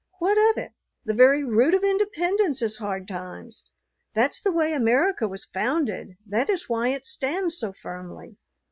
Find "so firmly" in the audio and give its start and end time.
7.59-8.35